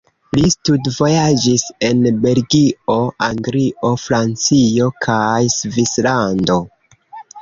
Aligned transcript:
Li 0.35 0.43
studvojaĝis 0.51 1.65
en 1.89 2.01
Belgio, 2.23 2.95
Anglio, 3.27 3.93
Francio 4.07 4.89
kaj 5.07 5.39
Svislando. 5.61 6.59